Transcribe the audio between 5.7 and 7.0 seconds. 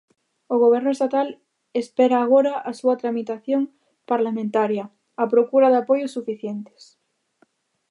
de apoios suficientes.